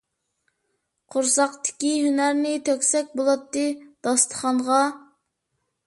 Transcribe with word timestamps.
قورساقتىكى 1.15 1.91
ھۈنەرنى 2.05 2.55
تۆكسەك 2.71 3.15
بولاتتى 3.21 3.67
داستىخانغا. 4.09 4.85